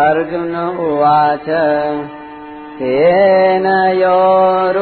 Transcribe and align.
अर्जुन 0.00 0.52
उवाच 0.82 1.48
तेन 2.76 3.66
योरुभयोर्मध्ये 4.00 4.76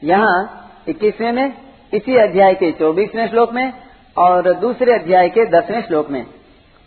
यहाँ 0.03 0.69
इक्कीसवें 0.87 1.31
में, 1.31 1.53
इसी 1.93 2.15
अध्याय 2.15 2.53
के 2.53 2.71
चौबीसवें 2.71 3.27
श्लोक 3.29 3.53
में 3.53 3.73
और 4.17 4.53
दूसरे 4.53 4.93
अध्याय 4.93 5.29
के 5.29 5.45
दसवें 5.45 5.81
श्लोक 5.81 6.09
में। 6.09 6.25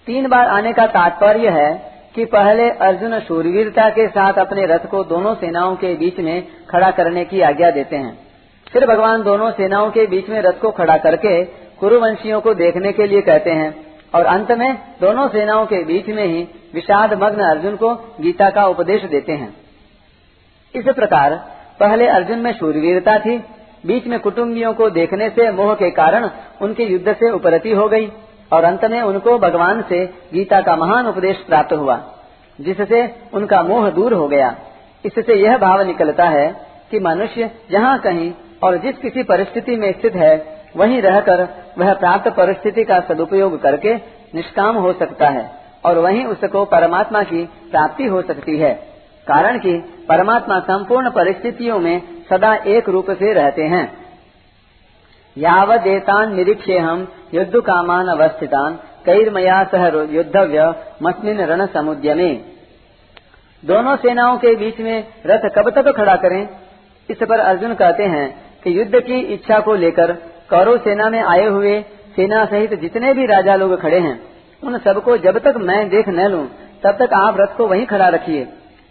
तीन 0.06 0.28
बार 0.28 0.48
आने 0.48 0.72
का 0.72 0.86
तात्पर्य 0.86 1.48
है 1.48 1.92
कि 2.14 2.24
पहले 2.24 2.70
अर्जुन 2.70 3.18
शूरवीरता 3.20 3.88
के 3.90 4.08
साथ 4.08 4.32
अपने 4.32 4.66
रथ 4.66 4.86
को 4.86 5.04
दोनों 5.04 5.34
सेनाओं 5.34 5.76
के 5.76 5.94
बीच 5.94 6.18
में 6.18 6.46
खड़ा 6.70 6.90
करने 6.90 7.24
की 7.24 7.40
आज्ञा 7.40 7.70
देते 7.70 7.96
हैं। 7.96 8.18
फिर 8.72 8.86
भगवान 8.86 9.22
दोनों 9.22 9.50
सेनाओं 9.50 9.90
के 9.90 10.06
बीच 10.06 10.28
में 10.28 10.40
रथ 10.42 10.60
को 10.60 10.70
खड़ा 10.70 10.96
करके 10.96 11.65
कुरुवंशियों 11.80 12.40
को 12.40 12.54
देखने 12.54 12.92
के 12.92 13.06
लिए 13.06 13.20
कहते 13.20 13.50
हैं। 13.50 13.86
और 14.14 14.24
अंत 14.24 14.52
में 14.52 14.78
दोनों 15.00 15.28
सेनाओं 15.28 15.66
के 15.66 15.84
बीच 15.84 16.06
में 16.06 16.24
ही 16.24 16.48
विषाद 16.74 17.14
मग्न 17.14 17.42
अर्जुन 17.42 17.76
को 17.76 17.94
गीता 18.20 18.50
का 18.50 18.66
उपदेश 18.66 19.02
देते 19.02 19.32
हैं। 19.32 19.56
इस 20.74 20.84
प्रकार 20.84 21.34
पहले 21.80 22.06
अर्जुन 22.06 22.38
में 22.38 22.52
शूरवीरता 22.52 23.18
थी, 23.18 23.38
बीच 23.86 24.06
में 24.06 24.20
कुटुंबियों 24.20 24.74
को 24.74 24.90
देखने 24.90 25.28
से 25.28 25.50
मोह 25.50 25.74
के 25.74 25.90
कारण 25.90 26.30
उनके 26.62 26.84
युद्ध 26.84 27.12
से 27.12 27.30
उपरति 27.30 27.72
हो 27.72 27.88
गई 27.88 28.12
और 28.52 28.64
अंत 28.64 28.84
में 28.84 29.00
उनको 29.02 29.38
भगवान 29.38 29.82
से 29.82 30.06
गीता 30.34 30.60
का 30.60 30.76
महान 30.76 31.06
उपदेश 31.06 31.36
प्राप्त 31.36 31.72
हुआ, 31.72 32.00
जिससे 32.60 33.14
उनका 33.34 33.62
मोह 33.62 33.90
दूर 33.90 34.12
हो 34.12 34.28
गया। 34.28 34.56
इससे 35.04 35.34
यह 35.34 35.58
भाव 35.58 35.80
निकलता 35.80 36.24
है 36.24 36.48
कि 36.90 36.98
मनुष्य 37.00 37.50
जहाँ 37.70 37.98
कहीं 37.98 38.32
और 38.62 38.76
जिस 38.76 38.98
किसी 38.98 39.22
परिस्थिति 39.22 39.76
में 39.76 39.92
स्थित 39.92 40.14
है 40.14 40.55
वहीं 40.76 41.02
रहकर 41.02 41.42
वह 41.78 41.92
प्राप्त 41.94 42.28
परिस्थिति 42.28 42.84
का 42.84 43.00
सदुपयोग 43.00 43.60
करके 43.62 43.94
निष्काम 44.34 44.76
हो 44.76 44.92
सकता 44.92 45.28
है 45.28 45.50
और 45.84 45.98
वहीं 45.98 46.24
उसको 46.24 46.64
परमात्मा 46.64 47.22
की 47.22 47.44
प्राप्ति 47.70 48.04
हो 48.04 48.22
सकती 48.22 48.56
है। 48.58 48.74
कारण 49.26 49.58
कि 49.58 49.72
परमात्मा 50.08 50.58
संपूर्ण 50.60 51.10
परिस्थितियों 51.10 51.78
में 51.78 52.02
सदा 52.30 52.54
एक 52.54 52.88
रूप 52.88 53.10
से 53.10 53.32
रहते 53.32 53.62
हैं। 53.62 53.84
यावदेतान 55.36 56.34
निरीक्षे 56.34 56.78
हम 56.78 57.06
युद्ध 57.34 57.60
कामान 57.60 58.08
अवस्थितान, 58.08 58.74
कैरमया 59.06 59.62
सह 59.64 59.86
युद्धव्य 60.10 60.74
मस्मिन 61.02 61.40
रण 61.40 61.66
समुद्य 61.66 62.14
में 62.14 62.44
दोनों 63.64 63.96
सेनाओं 63.96 64.36
के 64.36 64.54
बीच 64.54 64.80
में 64.80 65.04
रथ 65.26 65.48
कब 65.58 65.70
तक 65.70 65.96
खड़ा 65.96 66.16
करें? 66.16 66.48
इस 67.10 67.16
पर 67.28 67.40
अर्जुन 67.40 67.74
कहते 67.74 68.04
हैं 68.04 68.26
कि 68.64 68.78
युद्ध 68.80 69.00
की 69.00 69.18
इच्छा 69.34 69.58
को 69.60 69.74
लेकर 69.74 70.16
कौरव 70.50 70.76
सेना 70.78 71.08
में 71.10 71.22
आए 71.22 71.46
हुए 71.46 71.80
सेना 72.16 72.44
सहित 72.44 72.74
जितने 72.74 73.12
भी 73.14 73.26
राजा 73.26 73.56
लोग 73.56 73.80
खड़े 73.80 73.98
हैं, 73.98 74.20
उन 74.62 74.78
सबको 74.78 75.16
जब 75.18 75.38
तक 75.38 75.56
मैं 75.58 75.88
देख 75.88 76.08
न 76.08 76.28
लूँ, 76.28 76.46
तब 76.84 76.96
तक 76.98 77.12
आप 77.14 77.36
रथ 77.40 77.56
को 77.56 77.66
वहीं 77.66 77.86
खड़ा 77.86 78.08
रखिए। 78.08 78.46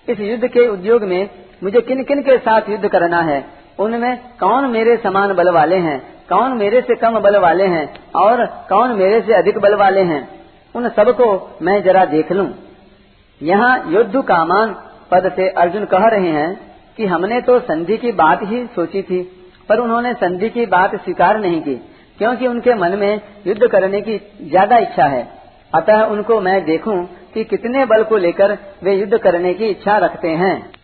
इस 0.08 0.20
युद्ध 0.20 0.48
के 0.48 0.68
उद्योग 0.68 1.04
में 1.04 1.30
मुझे 1.64 1.82
किन 1.82 2.04
किन 2.04 2.22
के 2.22 2.38
साथ 2.38 2.70
युद्ध 2.70 2.88
करना 2.88 3.22
है? 3.22 3.44
उनमें 3.80 4.18
कौन 4.40 4.70
मेरे 4.70 4.98
समान 4.98 5.34
बल 5.34 5.50
वाले 5.50 5.76
हैं? 5.78 6.00
कौन 6.30 6.58
मेरे 6.58 6.82
से 6.82 6.96
कम 6.96 7.20
बल 7.20 7.38
वाले 7.38 7.66
हैं? 7.66 7.86
और 8.16 8.46
कौन 8.46 8.92
मेरे 8.92 9.22
से 9.22 9.34
अधिक 9.34 9.58
बल 9.58 9.76
वाले 9.76 10.02
हैं? 10.02 10.28
उन 10.76 10.90
सबको 10.90 11.58
मैं 11.62 11.82
जरा 11.84 12.06
देख 12.06 12.32
लूँ। 12.32 12.50
यहाँ 13.42 13.84
युद्ध 13.88 14.22
कामान 14.22 14.76
पद 15.12 15.32
से 15.36 15.50
अर्जुन 15.50 15.86
कह 15.86 16.08
रहे 16.08 16.30
हैं 16.30 16.50
कि 16.98 17.06
हमने 17.06 17.42
तो 17.42 17.60
संधि 17.60 17.98
की 17.98 18.12
बात 18.12 18.40
ही 18.44 18.66
सोची 18.66 19.02
थी। 19.02 19.20
पर 19.70 19.80
उन्होंने 19.80 20.14
संधि 20.14 20.50
की 20.50 20.66
बात 20.66 20.96
स्वीकार 20.96 21.40
नहीं 21.40 21.62
की, 21.62 21.76
क्योंकि 22.20 22.48
उनके 22.48 22.74
मन 22.74 22.98
में 23.00 23.22
युद्ध 23.48 23.68
करने 23.68 24.02
की 24.02 24.18
ज़्यादा 24.42 24.78
इच्छा 24.78 25.06
है। 25.06 25.28
अतः 25.74 26.04
उनको 26.04 26.40
मैं 26.42 26.64
देखूँ 26.66 27.04
कि 27.34 27.44
कितने 27.44 27.86
बल 27.86 28.04
को 28.04 28.18
लेकर 28.18 28.58
वे 28.84 28.94
युद्ध 28.94 29.18
करने 29.18 29.54
की 29.54 29.66
इच्छा 29.66 29.98
रखते 29.98 30.30
हैं। 30.36 30.75